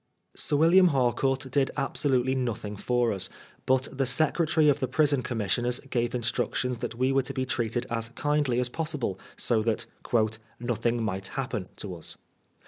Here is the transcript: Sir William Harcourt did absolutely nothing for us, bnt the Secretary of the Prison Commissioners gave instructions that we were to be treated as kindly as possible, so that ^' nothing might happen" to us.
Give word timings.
Sir 0.35 0.55
William 0.55 0.87
Harcourt 0.87 1.51
did 1.51 1.69
absolutely 1.77 2.33
nothing 2.33 2.75
for 2.75 3.13
us, 3.13 3.29
bnt 3.67 3.95
the 3.95 4.07
Secretary 4.07 4.67
of 4.67 4.79
the 4.79 4.87
Prison 4.87 5.21
Commissioners 5.21 5.79
gave 5.91 6.15
instructions 6.15 6.79
that 6.79 6.95
we 6.95 7.11
were 7.11 7.21
to 7.21 7.35
be 7.35 7.45
treated 7.45 7.85
as 7.91 8.09
kindly 8.15 8.59
as 8.59 8.67
possible, 8.67 9.19
so 9.37 9.61
that 9.61 9.85
^' 10.05 10.39
nothing 10.59 11.03
might 11.03 11.27
happen" 11.37 11.69
to 11.75 11.93
us. 11.95 12.17